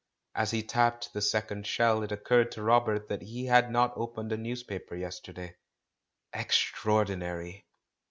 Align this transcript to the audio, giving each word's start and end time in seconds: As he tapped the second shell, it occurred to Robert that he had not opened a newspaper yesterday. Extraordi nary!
As 0.33 0.49
he 0.49 0.63
tapped 0.63 1.13
the 1.13 1.21
second 1.21 1.67
shell, 1.67 2.01
it 2.01 2.11
occurred 2.11 2.51
to 2.53 2.63
Robert 2.63 3.07
that 3.09 3.21
he 3.21 3.45
had 3.45 3.69
not 3.69 3.93
opened 3.95 4.31
a 4.31 4.35
newspaper 4.37 4.95
yesterday. 4.95 5.53
Extraordi 6.33 7.15
nary! 7.19 7.67